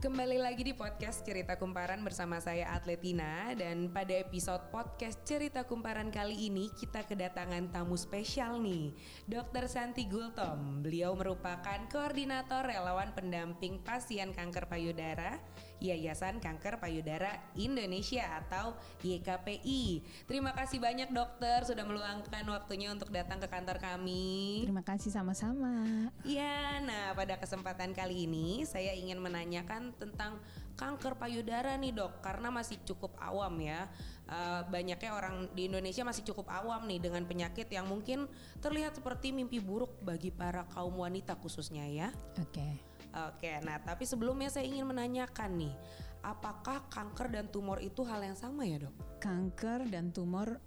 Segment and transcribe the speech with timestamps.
[0.00, 6.08] Kembali lagi di podcast Cerita Kumparan bersama saya Atletina dan pada episode podcast Cerita Kumparan
[6.08, 8.96] kali ini kita kedatangan tamu spesial nih,
[9.28, 9.68] Dr.
[9.68, 10.80] Santi Gultom.
[10.80, 15.36] Beliau merupakan koordinator relawan pendamping pasien kanker payudara
[15.80, 20.04] Yayasan Kanker Payudara Indonesia atau YKPI.
[20.28, 24.68] Terima kasih banyak dokter sudah meluangkan waktunya untuk datang ke kantor kami.
[24.68, 26.08] Terima kasih sama-sama.
[26.22, 30.36] Ya, nah pada kesempatan kali ini saya ingin menanyakan tentang
[30.80, 33.84] kanker payudara nih dok, karena masih cukup awam ya.
[34.30, 38.30] Uh, banyaknya orang di Indonesia masih cukup awam nih dengan penyakit yang mungkin
[38.62, 42.08] terlihat seperti mimpi buruk bagi para kaum wanita khususnya ya.
[42.38, 42.54] Oke.
[42.54, 42.89] Okay.
[43.10, 45.74] Oke, nah tapi sebelumnya saya ingin menanyakan nih,
[46.22, 48.94] apakah kanker dan tumor itu hal yang sama ya dok?
[49.18, 50.62] Kanker dan tumor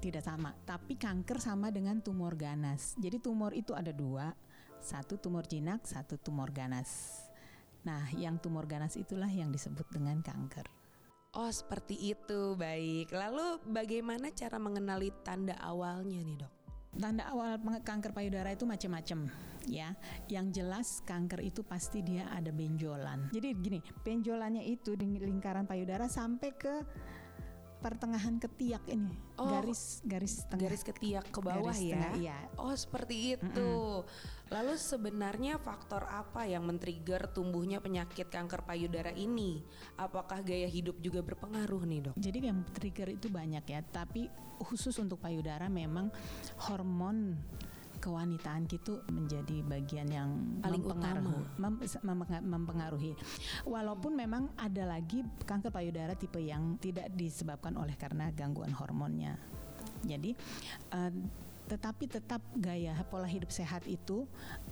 [0.00, 2.96] tidak sama, tapi kanker sama dengan tumor ganas.
[2.96, 4.32] Jadi tumor itu ada dua,
[4.80, 7.22] satu tumor jinak, satu tumor ganas.
[7.86, 10.66] Nah, yang tumor ganas itulah yang disebut dengan kanker.
[11.32, 12.54] Oh, seperti itu.
[12.60, 13.08] Baik.
[13.08, 16.61] Lalu bagaimana cara mengenali tanda awalnya nih, Dok?
[16.92, 19.32] Tanda awal kanker payudara itu macam-macam
[19.64, 19.96] ya.
[20.28, 23.32] Yang jelas kanker itu pasti dia ada benjolan.
[23.32, 26.74] Jadi gini, benjolannya itu di lingkaran payudara sampai ke
[27.82, 29.10] pertengahan ketiak ini.
[29.36, 30.70] Oh, garis garis tengah.
[30.70, 31.98] Garis ketiak ke bawah garis ya?
[31.98, 32.38] tengah, iya.
[32.54, 33.70] oh seperti itu.
[33.74, 34.50] Mm -mm.
[34.52, 39.64] lalu sebenarnya faktor apa yang men-trigger tumbuhnya penyakit kanker payudara ini?
[39.98, 42.14] Apakah gaya hidup juga berpengaruh nih dok?
[42.14, 43.80] Jadi yang trigger itu banyak ya.
[43.82, 44.30] Tapi
[44.62, 46.12] khusus untuk payudara memang
[46.70, 47.34] hormon
[48.02, 51.74] kewanitaan itu menjadi bagian yang paling mempengaruhi, mem,
[52.42, 53.12] mempengaruhi.
[53.62, 59.38] Walaupun memang ada lagi kanker payudara tipe yang tidak disebabkan oleh karena gangguan hormonnya.
[60.02, 60.34] Jadi
[60.90, 61.14] uh,
[61.66, 64.26] tetapi tetap gaya pola hidup sehat itu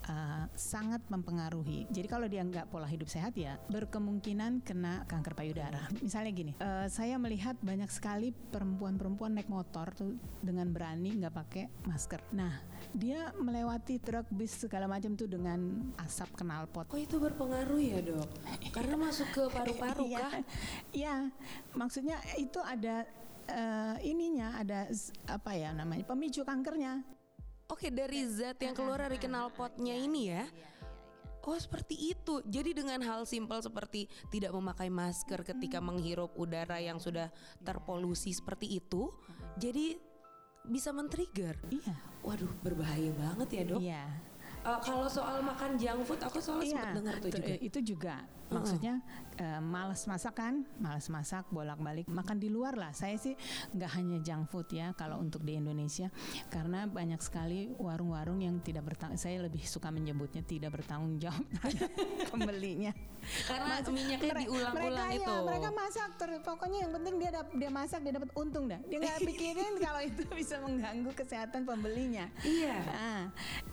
[0.08, 1.86] uh, sangat mempengaruhi.
[1.90, 5.80] Jadi kalau dia nggak pola hidup sehat ya berkemungkinan kena kanker payudara.
[6.04, 11.64] Misalnya gini, uh, saya melihat banyak sekali perempuan-perempuan naik motor tuh dengan berani nggak pakai
[11.86, 12.20] masker.
[12.34, 12.52] Nah,
[12.92, 16.90] dia melewati truk bis segala macam tuh dengan asap knalpot.
[16.90, 18.28] Oh itu berpengaruh ya dok?
[18.76, 20.18] Karena masuk ke paru-paru iya.
[20.18, 20.32] kah?
[20.90, 21.14] Iya,
[21.76, 23.06] maksudnya itu ada
[23.48, 24.90] uh, ininya ada
[25.30, 27.00] apa ya namanya pemicu kankernya.
[27.70, 30.42] Oke dari zat yang keluar dari knalpotnya iya, ini ya.
[30.42, 30.70] Iya, iya,
[31.46, 32.42] oh seperti itu.
[32.42, 37.30] Jadi dengan hal simpel seperti tidak memakai masker ketika menghirup udara yang sudah
[37.62, 39.14] terpolusi seperti itu,
[39.56, 39.96] jadi
[40.66, 41.56] bisa men-trigger.
[41.72, 41.94] Iya.
[42.20, 43.80] Waduh, berbahaya banget ya, Dok.
[43.80, 44.04] Iya.
[44.60, 47.54] Uh, kalau soal makan junk food, aku soal iya, sempat dengar tuh juga.
[47.64, 48.14] Itu juga,
[48.52, 49.00] maksudnya
[49.40, 52.92] uh, malas masak kan, malas masak, bolak-balik makan di luar lah.
[52.92, 53.32] Saya sih
[53.72, 56.12] nggak hanya junk food ya, kalau untuk di Indonesia,
[56.52, 59.16] karena banyak sekali warung-warung yang tidak bertanggung.
[59.16, 61.40] Saya lebih suka menyebutnya tidak bertanggung jawab
[62.36, 62.92] pembelinya.
[63.46, 65.32] Karena Mas, minyaknya diulang-ulang itu.
[65.32, 68.80] Ya, mereka masak terus, pokoknya yang penting dia dia masak dia dapat untung dah.
[68.86, 72.26] Dia nggak pikirin kalau itu bisa mengganggu kesehatan pembelinya.
[72.42, 72.76] Iya.
[72.86, 73.22] Nah,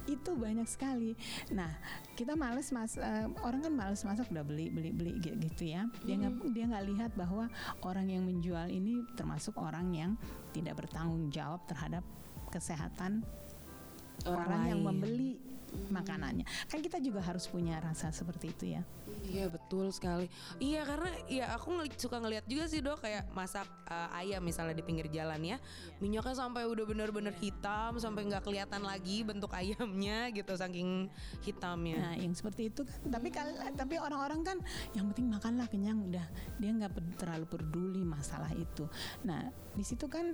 [0.05, 1.17] itu banyak sekali.
[1.51, 1.71] Nah,
[2.13, 5.89] kita males mas uh, orang kan males masak udah beli beli beli gitu ya.
[6.05, 6.53] Dia nggak hmm.
[6.53, 7.49] dia nggak lihat bahwa
[7.81, 10.11] orang yang menjual ini termasuk orang yang
[10.53, 12.05] tidak bertanggung jawab terhadap
[12.49, 13.25] kesehatan
[14.25, 15.46] orang, orang yang membeli
[15.91, 16.45] makanannya.
[16.71, 18.81] Kan kita juga harus punya rasa seperti itu ya.
[19.27, 20.31] Iya betul sekali.
[20.61, 24.77] Iya karena ya aku ngel suka ngeliat juga sih dok kayak masak uh, ayam misalnya
[24.77, 25.57] di pinggir jalan ya,
[25.99, 31.11] minyaknya sampai udah bener-bener hitam sampai nggak kelihatan lagi bentuk ayamnya gitu saking
[31.43, 31.97] hitamnya.
[31.99, 33.19] Nah yang seperti itu kan.
[33.19, 34.57] Tapi kal tapi orang-orang kan
[34.95, 36.25] yang penting makanlah kenyang udah
[36.61, 38.87] dia nggak terlalu peduli masalah itu.
[39.27, 40.31] Nah di situ kan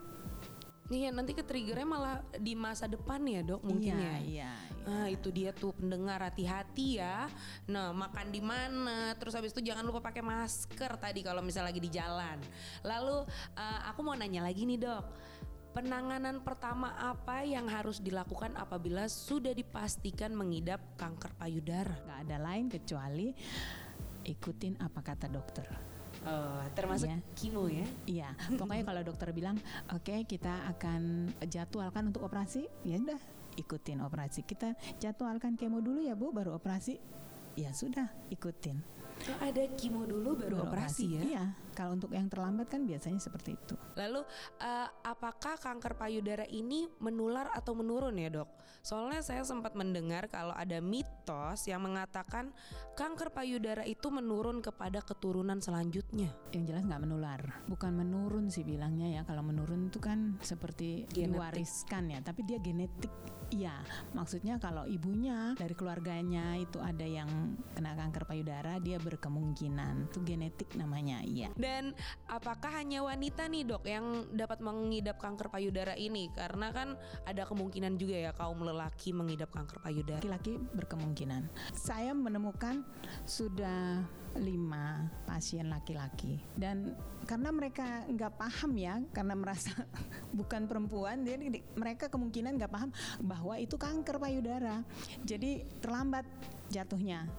[0.92, 4.04] Iya nanti ke triggernya malah di masa depan ya dok mungkin iya, ya.
[4.04, 4.52] Iya, iya.
[4.84, 7.32] Ah itu dia tuh pendengar hati-hati ya.
[7.72, 11.80] Nah makan di mana, terus habis itu jangan lupa pakai masker tadi kalau misalnya lagi
[11.80, 12.38] di jalan.
[12.84, 13.24] Lalu
[13.56, 15.06] uh, aku mau nanya lagi nih dok.
[15.74, 21.98] Penanganan pertama apa yang harus dilakukan apabila sudah dipastikan mengidap kanker payudara?
[22.06, 23.34] Gak ada lain kecuali
[24.28, 25.93] ikutin apa kata dokter.
[26.24, 27.20] Oh, termasuk ya.
[27.36, 27.88] kimo ya?
[28.08, 28.30] Iya.
[28.60, 29.60] Pokoknya kalau dokter bilang,
[29.92, 33.20] oke okay, kita akan jadwalkan untuk operasi, ya udah
[33.60, 34.48] ikutin operasi.
[34.48, 36.98] Kita jadwalkan kemo dulu ya bu, baru operasi.
[37.54, 38.82] Ya sudah, ikutin.
[39.30, 41.22] Oh, ada kimo dulu baru, baru operasi, operasi ya?
[41.22, 41.44] Iya
[41.74, 43.76] Kalau untuk yang terlambat kan biasanya seperti itu.
[43.98, 44.22] Lalu
[44.62, 48.50] uh, apakah kanker payudara ini menular atau menurun ya dok?
[48.84, 52.52] Soalnya saya sempat mendengar kalau ada mitos yang mengatakan
[53.00, 56.30] kanker payudara itu menurun kepada keturunan selanjutnya.
[56.52, 57.42] Yang jelas nggak menular,
[57.72, 59.22] bukan menurun sih bilangnya ya.
[59.24, 61.32] Kalau menurun itu kan seperti genetik.
[61.32, 63.12] diwariskan ya, tapi dia genetik.
[63.54, 63.86] Iya,
[64.18, 70.74] maksudnya kalau ibunya dari keluarganya itu ada yang kena kanker payudara, dia berkemungkinan itu genetik
[70.74, 71.54] namanya, iya.
[71.64, 71.96] Dan
[72.28, 76.28] apakah hanya wanita nih dok yang dapat mengidap kanker payudara ini?
[76.36, 80.20] Karena kan ada kemungkinan juga ya kaum lelaki mengidap kanker payudara.
[80.20, 81.48] Laki-laki berkemungkinan.
[81.72, 82.84] Saya menemukan
[83.24, 86.98] sudah lima pasien laki-laki dan
[87.30, 89.70] karena mereka nggak paham ya karena merasa
[90.38, 92.90] bukan perempuan jadi mereka kemungkinan nggak paham
[93.22, 94.82] bahwa itu kanker payudara
[95.22, 96.26] jadi terlambat
[96.74, 97.30] jatuhnya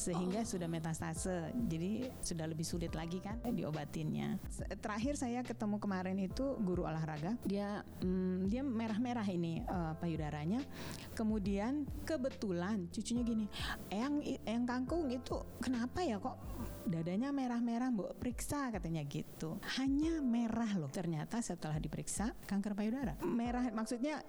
[0.00, 0.48] sehingga oh.
[0.48, 1.52] sudah metastase.
[1.68, 4.40] Jadi sudah lebih sulit lagi kan diobatinnya.
[4.80, 7.36] Terakhir saya ketemu kemarin itu guru olahraga.
[7.44, 10.64] Dia hmm, dia merah-merah ini uh, payudaranya.
[11.12, 13.46] Kemudian kebetulan cucunya gini
[13.92, 16.40] yang yang kangkung itu kenapa ya kok
[16.90, 19.62] dadanya merah-merah bu periksa katanya gitu.
[19.78, 20.90] Hanya merah loh.
[20.90, 23.14] Ternyata setelah diperiksa kanker payudara.
[23.22, 24.20] Merah maksudnya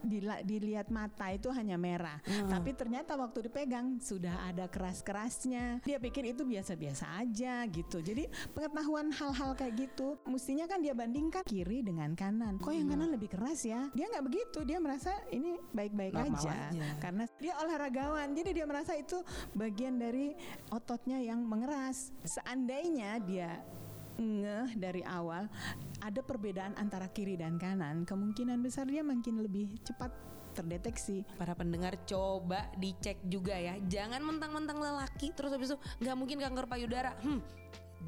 [0.45, 2.13] dilihat mata itu hanya merah.
[2.21, 2.47] Hmm.
[2.51, 5.81] tapi ternyata waktu dipegang sudah ada keras-kerasnya.
[5.81, 8.03] Dia pikir itu biasa-biasa aja gitu.
[8.03, 12.61] Jadi pengetahuan hal-hal kayak gitu mestinya kan dia bandingkan kiri dengan kanan.
[12.61, 13.89] Kok yang kanan lebih keras ya?
[13.97, 14.59] Dia nggak begitu.
[14.67, 16.69] Dia merasa ini baik-baik aja.
[16.69, 16.87] aja.
[17.01, 18.27] Karena dia olahragawan.
[18.37, 19.23] Jadi dia merasa itu
[19.57, 20.35] bagian dari
[20.69, 22.13] ototnya yang mengeras
[22.51, 23.63] seandainya dia
[24.19, 25.47] ngeh dari awal
[26.03, 30.11] ada perbedaan antara kiri dan kanan kemungkinan besar dia makin lebih cepat
[30.51, 31.23] terdeteksi.
[31.39, 33.79] Para pendengar coba dicek juga ya.
[33.87, 37.15] Jangan mentang-mentang lelaki terus habis itu nggak mungkin kanker payudara.
[37.23, 37.39] Hmm,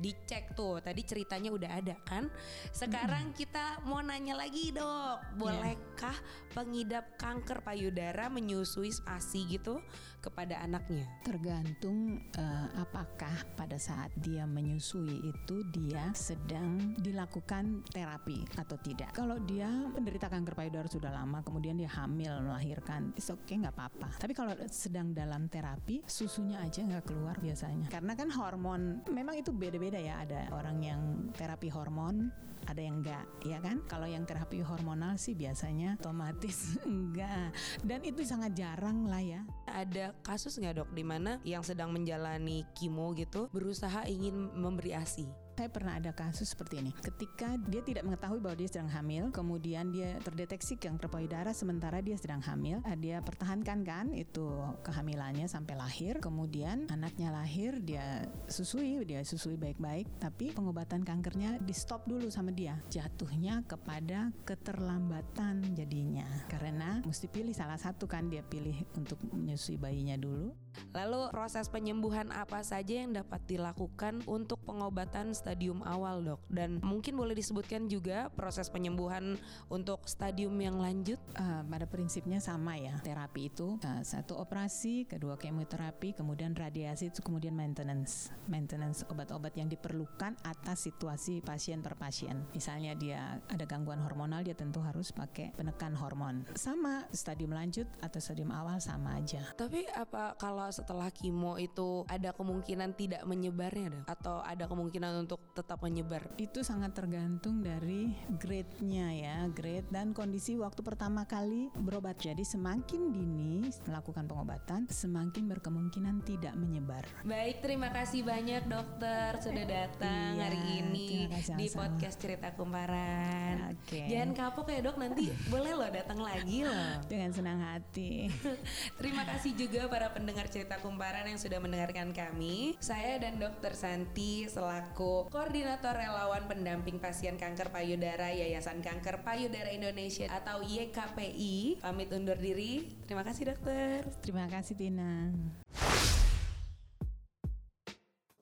[0.01, 2.25] dicek tuh tadi ceritanya udah ada kan
[2.73, 3.35] sekarang hmm.
[3.37, 5.37] kita mau nanya lagi dok iya.
[5.37, 6.42] bolehkah yeah.
[6.53, 9.81] Pengidap kanker payudara menyusui asi gitu
[10.21, 11.03] kepada anaknya?
[11.25, 19.11] Tergantung uh, apakah pada saat dia menyusui itu dia sedang dilakukan terapi atau tidak.
[19.11, 24.09] Kalau dia menderita kanker payudara sudah lama kemudian dia hamil melahirkan oke okay nggak apa-apa.
[24.21, 27.89] Tapi kalau sedang dalam terapi susunya aja nggak keluar biasanya.
[27.89, 30.21] Karena kan hormon memang itu beda beda ya.
[30.23, 31.01] Ada orang yang
[31.33, 32.29] terapi hormon
[32.67, 33.83] ada yang enggak ya kan?
[33.87, 36.42] Kalau yang terapi hormonal sih biasanya otomatis
[36.89, 37.53] enggak.
[37.83, 39.41] Dan itu sangat jarang lah ya.
[39.69, 45.27] Ada kasus nggak dok di mana yang sedang menjalani kimo gitu berusaha ingin memberi asi
[45.53, 46.91] saya pernah ada kasus seperti ini.
[46.97, 52.17] Ketika dia tidak mengetahui bahwa dia sedang hamil, kemudian dia terdeteksi kanker payudara sementara dia
[52.17, 54.49] sedang hamil, eh, dia pertahankan kan itu
[54.81, 56.17] kehamilannya sampai lahir.
[56.17, 62.49] Kemudian anaknya lahir, dia susui, dia susui baik-baik, tapi pengobatan kankernya di stop dulu sama
[62.49, 62.81] dia.
[62.89, 66.25] Jatuhnya kepada keterlambatan jadinya.
[66.49, 70.62] Karena mesti pilih salah satu kan dia pilih untuk menyusui bayinya dulu.
[70.93, 76.41] Lalu proses penyembuhan apa saja yang dapat dilakukan untuk pengobatan stadium awal dok?
[76.49, 79.37] Dan mungkin boleh disebutkan juga proses penyembuhan
[79.69, 81.17] untuk stadium yang lanjut?
[81.33, 82.97] Uh, pada prinsipnya sama ya.
[83.01, 88.29] Terapi itu uh, satu operasi kedua kemoterapi kemudian radiasi itu kemudian maintenance.
[88.45, 92.45] Maintenance obat-obat yang diperlukan atas situasi pasien per pasien.
[92.53, 96.45] Misalnya dia ada gangguan hormonal dia tentu harus pakai penekan hormon.
[96.53, 99.41] Sama stadium lanjut atau stadium awal sama aja.
[99.57, 105.41] Tapi apa kalau setelah kimo itu ada kemungkinan tidak menyebarnya dok atau ada kemungkinan untuk
[105.57, 106.23] tetap menyebar?
[106.37, 112.21] Itu sangat tergantung dari grade-nya ya, grade dan kondisi waktu pertama kali berobat.
[112.21, 117.03] Jadi semakin dini melakukan pengobatan, semakin berkemungkinan tidak menyebar.
[117.25, 123.73] Baik, terima kasih banyak dokter sudah datang iya, hari ini di podcast Cerita Kumparan.
[123.83, 124.07] Okay.
[124.11, 127.01] Jangan kapok ya dok, nanti boleh loh datang lagi loh.
[127.09, 128.29] Dengan senang hati.
[128.99, 132.77] terima kasih juga para pendengar Cerita Kumparan yang sudah mendengarkan kami.
[132.77, 140.29] Saya dan dokter Santi selaku Koordinator Relawan Pendamping Pasien Kanker Payudara Yayasan Kanker Payudara Indonesia
[140.29, 141.81] atau YKPI.
[141.81, 142.85] Pamit undur diri.
[143.09, 144.05] Terima kasih dokter.
[144.21, 145.33] Terima kasih Tina.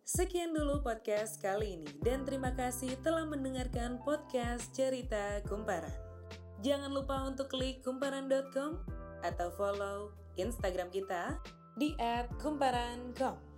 [0.03, 5.96] Sekian dulu podcast kali ini dan terima kasih telah mendengarkan podcast Cerita Kumparan.
[6.60, 8.84] Jangan lupa untuk klik kumparan.com
[9.24, 11.39] atau follow Instagram kita
[11.81, 11.97] di
[12.38, 13.50] @kumparan.com.